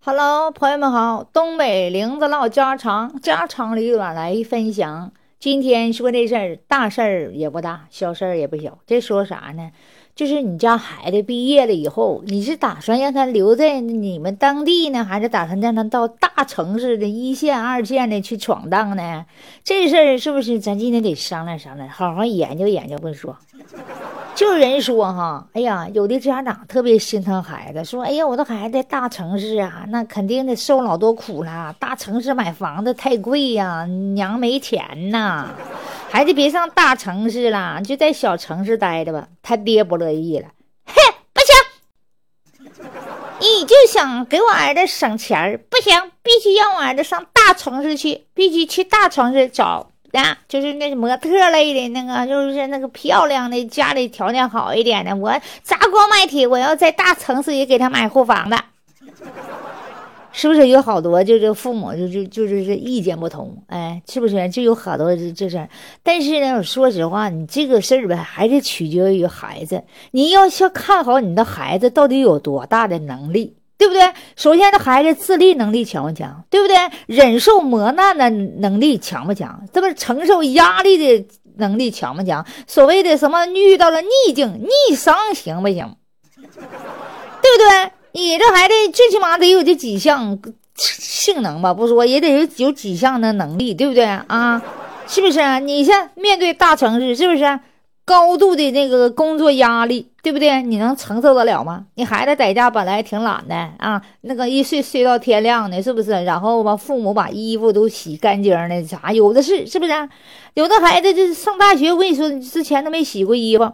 [0.00, 5.10] Hello，朋友们好，东北玲子唠家常，家长里短来分享。
[5.40, 8.78] 今天说这事儿，大事儿也不大，小事儿也不小。
[8.86, 9.70] 这说啥呢？
[10.14, 19.26] 就是你家孩子毕业了以后，你是打算让他留在你们当地呢，还是打算让他到大城市的一线、二线的去闯荡呢？
[19.64, 22.94] 这事儿是不是咱今天得商量商量，好好研究研究？
[22.94, 23.36] 我跟你说。
[24.38, 31.74] 就人说哈，哎呀，有的家长特别心疼孩子，说，哎呀，我的孩子在大城市啊，那肯定得受老多苦了。
[31.80, 33.84] 大城市买房子太贵呀，
[34.14, 35.48] 娘没钱呐，
[36.08, 39.26] 孩子别上大城市了，就在小城市待着吧。
[39.42, 40.46] 他爹不乐意了，
[40.86, 40.94] 嘿，
[41.32, 41.40] 不
[42.60, 42.78] 行，
[43.42, 49.90] 你就想给我儿子省钱儿不行，必须让我儿子上大城市去，必须去大城市找。
[50.12, 55.14] 啊，就是那模特类的那个，就是那个漂亮的，家里条件好一点的。
[55.14, 55.30] 我
[55.62, 58.56] 砸锅卖铁，我要在大城市也给他买户房子，
[60.32, 63.54] 是不是有好多就是父母就就就是这意见不同？
[63.66, 65.68] 哎，是不是就有好多这这事儿？
[66.02, 69.84] 但是呢，说实话，你这个事儿吧，还是取决于孩子。
[70.12, 73.57] 你要先看好你的孩子到底有多大的能力。
[73.78, 74.12] 对不对？
[74.34, 76.44] 首先，这孩子自立能力强不强？
[76.50, 76.76] 对不对？
[77.06, 79.62] 忍受磨难的能力强不强？
[79.72, 82.44] 这不承受压力的能力强不强？
[82.66, 85.96] 所谓的什么遇到了逆境、逆商行不行？
[86.34, 86.58] 对不
[87.56, 87.92] 对？
[88.12, 90.36] 你这孩子最起码得有这几项
[90.74, 91.72] 性能吧？
[91.72, 94.60] 不说也得有有几项的能力，对不对啊？
[95.06, 95.60] 是不是？
[95.60, 97.60] 你像面对大城市，是不是？
[98.08, 100.62] 高度的那个工作压力，对不对？
[100.62, 101.84] 你能承受得了吗？
[101.96, 106.12] 你孩子在家本来挺懒的啊，那个一睡睡到天亮的，是不是？
[106.24, 110.08] 然后吧，父母把衣服都洗干净的，啥有的是，是不是？
[110.54, 113.70] 有的孩子就是上大学，我跟你说，之前都没洗过衣服。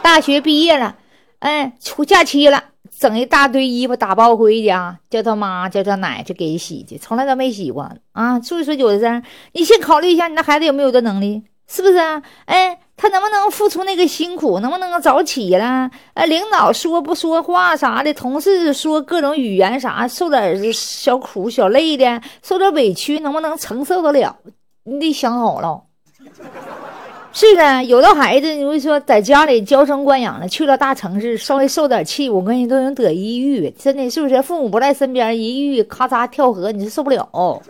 [0.00, 0.94] 大学毕业了，
[1.40, 2.62] 哎，出假期了，
[2.96, 8.38] 整一大堆衣服打包回家，叫他妈叫他奶去给洗去，从来都没洗过啊。
[8.38, 9.22] 所以说，有的事
[9.54, 12.20] 你先考虑一下，你那孩子有没有这能力，是不是啊？
[12.46, 12.80] 哎。
[13.00, 14.58] 他能不能付出那个辛苦？
[14.58, 15.88] 能不能早起了？
[16.14, 24.36] 哎，领导说不说话啥的，同事说各种语言啥，受点小苦小累的，受点委屈，能不能承受得了？
[24.82, 25.80] 你得想好了。
[27.32, 34.42] 是的，有的孩子，你会说在家里娇生惯养的，去了大城市稍微受点气，我跟你都能得抑郁，真的是不是？
[34.42, 37.62] 父母不在身边，抑郁咔嚓跳河，你是受不了。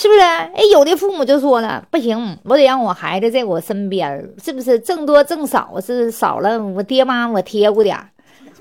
[0.00, 0.20] 是不是？
[0.20, 4.80] 哎，有的父母就说了，不行，我得让我孩子在我身边是不是？
[4.80, 7.98] 挣多挣少是少了，我爹妈我贴乎点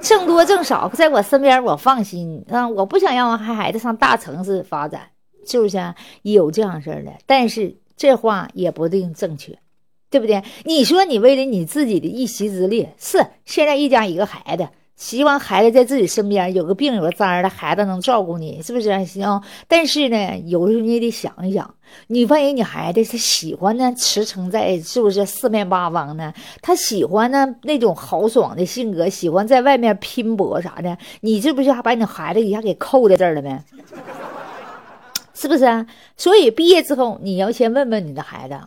[0.01, 2.67] 挣多挣少在我身边我放心啊！
[2.67, 4.99] 我不想让我孩孩子上大城市发展，
[5.47, 5.77] 是不是？
[6.23, 9.57] 有这样事的，但是这话也不一定正确，
[10.09, 10.43] 对不对？
[10.65, 14.67] 你说你为了你自己的一席之力，是现在一家一个孩子。
[14.99, 19.41] 希望孩子在自己身边，有个病有个灾的孩子能照顾你，是不是行？
[19.65, 21.73] 但是呢，有的时候你也得想一想，
[22.07, 26.33] 你万一你孩子他喜欢呢，驰骋在是不是四面八方呢？
[26.61, 33.57] 他喜欢呢那种豪爽的性格，喜欢在外面拼搏啥的，你这不是还把你孩子一下给扣在这儿了没？
[35.33, 35.87] 是不是啊？
[36.17, 38.59] 所以毕业之后，你要先问问你的孩子，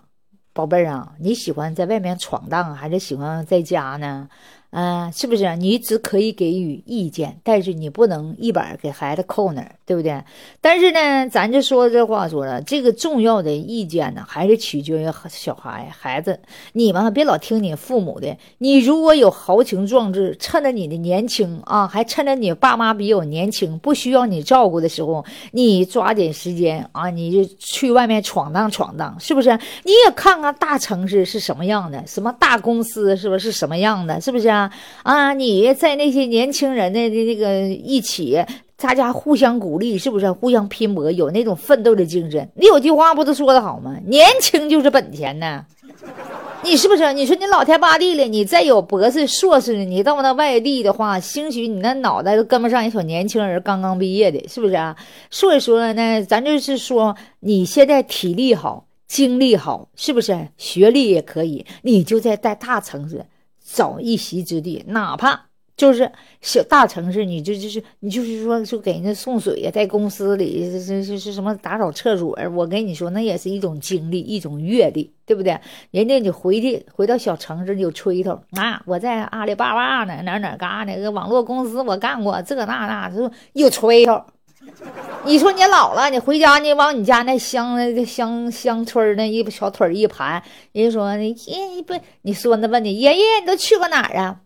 [0.54, 4.30] 宝贝儿啊，你喜欢在外面闯荡，还是喜欢在家呢？
[4.72, 5.54] 啊，是不是？
[5.56, 10.24] 你只可以给予意见，但是你不能一板给孩子扣那儿，对不对？
[10.62, 16.40] 但是呢，咱就说这话说了，这个重要的意见呢，还是取决于小孩孩子。
[16.72, 18.34] 你们别老听你父母的。
[18.56, 29.50] 你如果有豪情壮志，趁着你的年轻啊，还趁着你爸妈比较年轻，不需要你照顾的时候，你抓紧时间啊，你就去外面闯荡闯荡，是不是？
[29.82, 34.61] 你也看看大城市是什么样的，什么大公司是不是什么样的，是不是啊？
[35.02, 35.32] 啊！
[35.34, 38.44] 你在那些年轻人的那个一起，
[38.76, 40.30] 大家互相鼓励，是不是？
[40.30, 42.48] 互相拼搏，有那种奋斗的精神。
[42.56, 43.96] 你有句话不都说的好吗？
[44.06, 45.64] 年轻就是本钱呢。
[46.64, 47.12] 你是不是？
[47.12, 54.96] 你说你老天八地了，你再有博士、硕士，你到那外地的话，兴许你那脑袋都跟不上一小年轻人刚刚毕业的，是不是啊？
[55.28, 60.48] 所以说呢，咱就是说，你现在体力好，精力好，是不是？
[60.56, 63.24] 学历也可以，你就在在大城市。
[63.72, 75.58] 找一席之地，哪怕就是小大城市，你就就是你就是说，就给人家送水呀，在公司里是是是什么打扫厕所，我跟你说，那也是一种经历，一种阅历，对不对？
[75.90, 84.22] 人家你回去回到小城市你有吹头啊，我在阿里巴巴呢，哪哪嘎那个网络公司我干过，这那那是有吹头。
[85.24, 90.42] 你说你老了，你回家你往你家那乡那乡乡村那一小腿一盘，
[90.72, 94.40] 人家说你爷不，你孙子问你爷爷你都去过哪儿啊？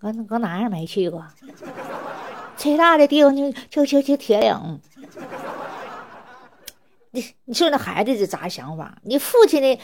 [0.00, 1.24] 搁搁哪儿也没去过。
[2.56, 4.80] 最大的地方就就就就铁岭。
[7.12, 8.96] 你你说那孩子是咋想法？
[9.02, 9.78] 你父亲的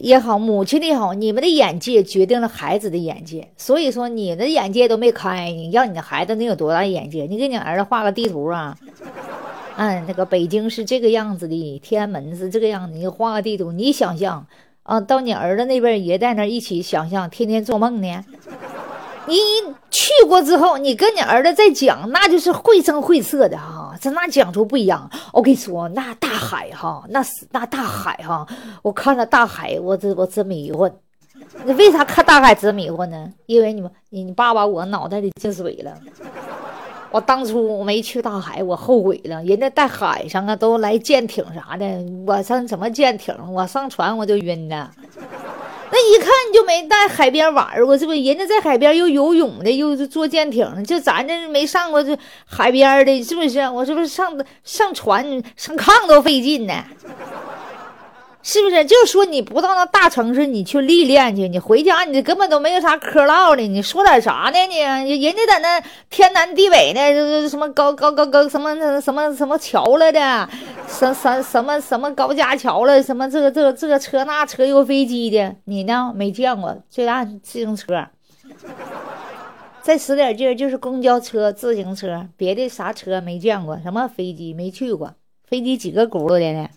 [0.00, 3.48] 也好，母亲的也好，你们的眼界决定了孩子的眼界。
[3.56, 7.26] 所以说，你的眼界都没开，你让你的孩子能有多大眼界？
[7.26, 8.76] 你给你儿子画个地图啊，
[9.76, 14.44] 嗯，那个北京是这个样子的，天安门是这个样子，你画个地图，你想象
[14.82, 18.24] 啊，到你儿子那边也在那一起想象，天天做梦呢。
[19.26, 19.36] 你
[19.90, 25.08] 去过之后，你跟你儿子再讲，那就是绘声绘色的哈，这那讲出不一样。
[25.32, 28.46] 我跟你说，那大海哈，那是那大海哈，
[28.82, 30.90] 我看着大海，我这我真迷糊。
[31.64, 33.32] 你为啥看大海真迷糊呢？
[33.46, 35.96] 因为你们你爸爸我脑袋里进水了。
[37.10, 39.40] 我当初我没去大海，我后悔了。
[39.44, 41.86] 人家在海上啊，都来舰艇啥的，
[42.26, 43.32] 我上什么舰艇？
[43.52, 44.90] 我上船我就晕了。
[45.94, 48.20] 那一看你就没在海边玩过，是不是？
[48.20, 53.60] 人家在海边又游泳的，又坐舰艇的，就咱这没上过这海边的，是不是？
[53.68, 55.24] 我是不是上上船
[55.56, 56.84] 上炕都费劲呢？
[58.46, 58.84] 是不是？
[58.84, 63.62] 就说你不到那大城市，你去历练去，你回家你根本都没有啥嗑唠的。
[63.62, 64.58] 你说点啥呢？
[65.02, 70.46] 你人家在那天南地北的，什么高高高高什么什么什么桥了的，
[70.86, 76.76] 什什什么什么高架桥了，什么这个这个这个车那车有飞机的，你呢没见过？
[76.90, 78.08] 最大自行车，
[79.80, 85.14] 再使点劲就是公交车、自行车，别的啥车没见过，什么飞机没去过，
[85.48, 86.68] 飞机几个轱辘的呢？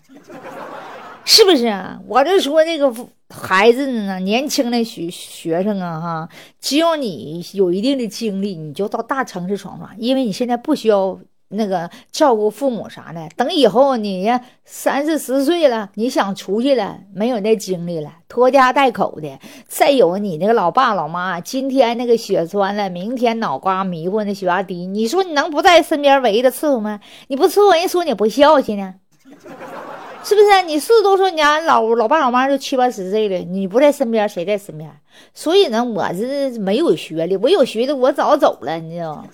[1.30, 2.00] 是不是啊？
[2.06, 2.90] 我就说那个
[3.28, 6.28] 孩子呢，年轻的学学生啊，哈，
[6.58, 13.28] 只要你有一定的精力，你就到大城市闯闯，因为你现在不需要那个照顾父母啥的。
[13.36, 19.38] 等以后你呀三四十岁了，你想出去了，没有那精力了，拖家带口的。
[19.66, 26.98] 再有你那个老爸老妈，今天那个血栓了，明天脑瓜迷糊，那血压低，你说你能不在身边围着伺候吗？
[27.26, 28.94] 你不伺候，人说你不孝心呢。
[30.28, 30.62] 是不是？
[30.66, 34.90] 你四十多岁，你家老老爸老妈都七八十岁了，你不在身边，谁在身边？
[35.32, 39.24] 所以呢，我是没有学历，我有学历，我早走了，你知道吗？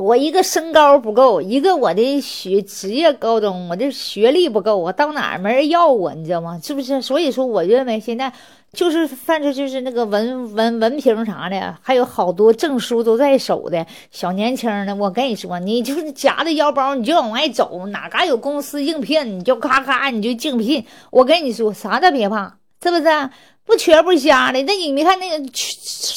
[0.00, 6.58] 我一个身高不够，一个我的学职业高中，我这学历不够，我到哪儿没人要我，你知道吗？
[6.62, 7.02] 是不是？
[7.02, 8.32] 所以说，我认为现在
[8.72, 20.82] 就是反正就是那个文文文凭啥的，还有好多证书都在手的小年轻的，我跟你说，你就是夹着腰包你就往外走，哪嘎有公司应聘，你就咔咔你就竞聘。
[21.10, 23.30] 我跟你说，啥都别怕，是不是？
[23.70, 25.48] 不瘸不瞎的，那你没看那个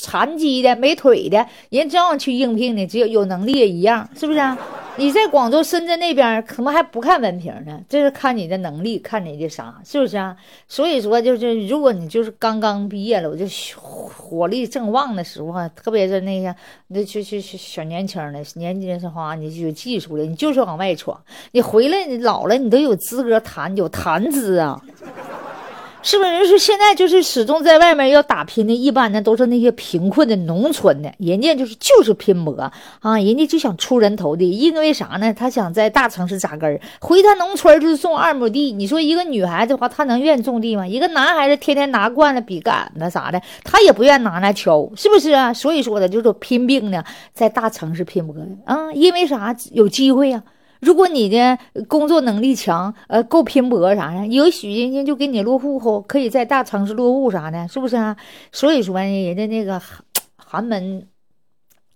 [0.02, 4.58] 残疾的、没腿的人，照样去应聘的，只有有能力也一样，是不是啊？
[4.96, 10.36] 你在广州、深圳那边，可能还不看文凭呢，这是看你的能力，看你的啥，是不是啊？
[10.68, 13.46] 所以说，就是如果你就是刚刚毕业了，我就
[13.78, 16.56] 火力正旺的时候，特别是那些
[16.88, 21.20] 那去去去小年轻的，年轻的时候啊，你有技术的，你就是往外闯，
[21.52, 24.82] 你回来你老了，你都有资格谈，有谈资啊。
[26.04, 32.54] 是不是人说现在就是始终在外面要打拼的，一般呢都是那些贫困的农村的，人家就是就是拼搏
[33.00, 35.34] 啊，人家就想出人头地，因为啥呢？
[35.34, 38.74] 他想在大城市扎根儿，回他农村就是种二亩地。
[38.74, 40.86] 你说一个女孩子的话，她能愿意种地吗？
[40.86, 45.54] 一个男孩子天天拿惯了笔杆子啥的，他也不愿拿那敲，是不是啊？
[45.54, 47.02] 所以说的就是拼命呢，
[47.34, 48.36] 在大城市拼搏
[48.66, 49.56] 啊，因为啥？
[49.72, 50.44] 有机会呀。
[50.84, 58.18] 如果你的工作能力强，呃，够拼搏啥的，也许人家就给你落户后，可以在大城市落户啥的，是不是啊？
[58.52, 60.04] 所以说，人家那个寒
[60.36, 61.08] 寒门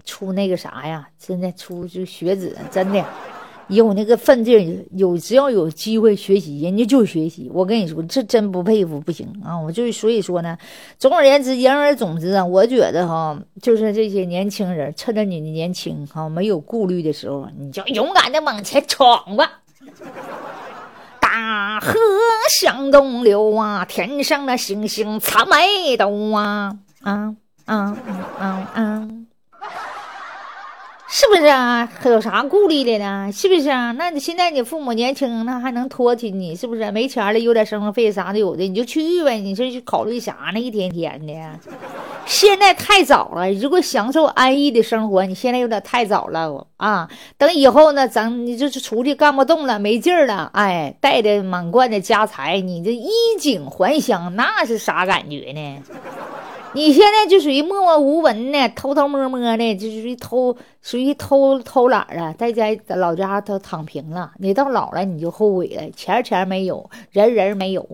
[0.05, 3.03] 出那个啥呀，真的出就学子，真的。
[3.67, 7.51] 有那个奋劲，有只要有机会学习，人家就学习。
[7.53, 9.59] 我跟你说，这真不佩服不行啊！
[9.59, 10.57] 我就所以说呢，
[10.97, 19.59] 总而言之，言而总之啊，我觉得哈，就是这些年轻人，趁着你年轻哈，没有顾虑的时候，你就勇敢的往前闯吧。
[21.19, 21.93] 大河
[22.59, 26.71] 向东流啊，天上的星星参北斗啊
[27.01, 29.07] 啊啊啊啊啊！
[31.09, 31.89] 是不是啊？
[32.03, 33.29] 有啥顾虑的呢？
[33.31, 33.93] 是不是啊？
[33.97, 36.53] 那你现在你父母年轻，那还能托起你？
[36.53, 36.91] 是不是？
[36.91, 39.39] 没钱了，有点生活费啥的有的，你就去呗。
[39.39, 40.59] 你这去考虑啥呢？
[40.59, 41.33] 一天天的，
[42.25, 43.49] 现在太早了。
[43.53, 47.09] 如果享受安逸的生活，你现在有点太早了啊！
[47.37, 53.09] 等以后呢，咱你就是出去干不动了，没劲了，哎，带着满贯的家财，你这衣
[53.39, 55.81] 锦还乡，那是啥感觉呢？
[56.73, 64.31] 你现在就属于默默无闻的，偷偷摸摸的，就属于偷，属于偷偷懒了，在家老家都躺平了。
[64.37, 67.87] 你到老了你就后悔了，钱钱没有，人人没有。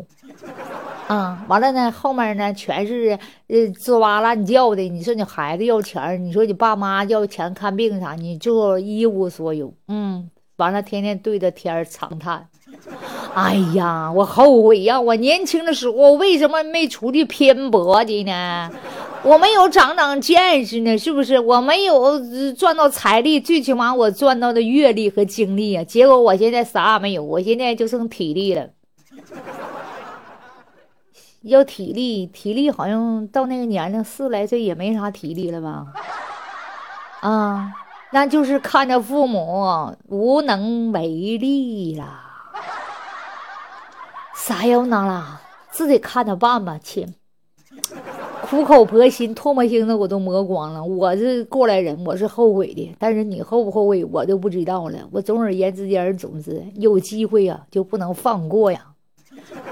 [1.08, 4.82] 啊，完了呢，后面呢全是呃吱哇乱叫的。
[4.90, 9.74] 你说你孩子要钱，你说你爸妈要钱看病啥，你就一无所有。
[9.88, 12.48] 嗯，完了天天对着天长叹。
[13.36, 15.00] 哎呀，我后悔呀！
[15.02, 18.70] 我年轻的时候为什么没出去拼搏的呢？
[19.24, 21.40] 我没有长长见识呢，是不是？
[21.40, 22.20] 我没有
[22.54, 25.84] 赚到财力，最起码我赚到的阅历和经历啊。
[25.84, 28.70] 结果我现在啥也没有，我现在就剩体力了。
[31.42, 35.88] 要体力，体力好像到那个年龄四来岁也没啥体力了吧？
[37.22, 37.72] 啊，
[38.12, 41.08] 那就是看着父母无能为
[41.40, 42.20] 力了。
[44.46, 47.16] 啥要拿啦，自己看着办吧，亲。
[48.42, 50.84] 苦口婆心，唾沫星子我都磨光了。
[50.84, 52.94] 我是过来人，我是后悔的。
[53.00, 55.00] 但是你后不后悔，我就不知道了。
[55.14, 58.88] 我总而言之，言总之，有机会呀，就不能放过呀。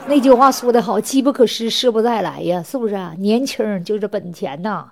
[0.07, 3.13] 那句话说得好，“机不可失，失不再来”呀，是不是啊？
[3.17, 4.91] 年轻就是本钱呐，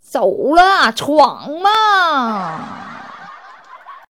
[0.00, 2.81] 走了，闯嘛。